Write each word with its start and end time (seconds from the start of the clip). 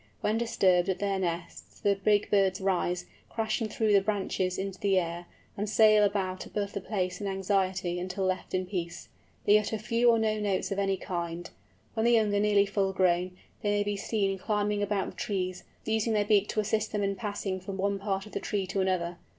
When 0.21 0.39
disturbed 0.39 0.89
at 0.89 0.97
their 0.97 1.19
nests 1.19 1.79
the 1.79 1.93
big 1.93 2.31
birds 2.31 2.59
rise, 2.59 3.05
crashing 3.29 3.67
through 3.69 3.93
the 3.93 4.01
branches 4.01 4.57
into 4.57 4.79
the 4.79 4.97
air, 4.97 5.27
and 5.55 5.69
sail 5.69 6.03
about 6.03 6.43
above 6.47 6.73
the 6.73 6.81
place 6.81 7.21
in 7.21 7.27
anxiety 7.27 7.99
until 7.99 8.25
left 8.25 8.55
in 8.55 8.65
peace. 8.65 9.09
They 9.45 9.59
utter 9.59 9.77
few 9.77 10.09
or 10.09 10.17
no 10.17 10.39
notes 10.39 10.71
of 10.71 10.79
any 10.79 10.97
kind. 10.97 11.47
When 11.93 12.03
the 12.05 12.13
young 12.13 12.33
are 12.33 12.39
nearly 12.39 12.65
full 12.65 12.93
grown, 12.93 13.37
they 13.61 13.69
may 13.69 13.83
be 13.83 13.95
seen 13.95 14.39
climbing 14.39 14.81
about 14.81 15.11
the 15.11 15.15
trees, 15.15 15.65
using 15.85 16.13
their 16.13 16.25
beak 16.25 16.47
to 16.47 16.59
assist 16.59 16.91
them 16.93 17.03
in 17.03 17.15
passing 17.15 17.59
from 17.59 17.77
one 17.77 17.99
part 17.99 18.25
of 18.25 18.31
the 18.31 18.39
tree 18.39 18.65
to 18.65 18.81
another. 18.81 19.19